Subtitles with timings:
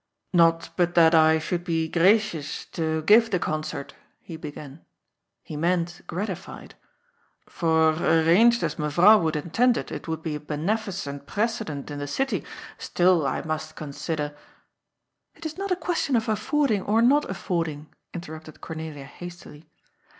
[0.33, 4.83] "Not but that I should be gracious to give the concert," he began—
[5.47, 6.73] ^he meant gratified
[7.49, 11.99] —^" for, arranged as Mevrouw would intend it, it would be a beneficent precedent in
[11.99, 12.43] the city,
[12.79, 14.29] still I must consider
[15.35, 19.69] —"^' It is not a question of affording or not affording," in terrupted Cornelia hastily.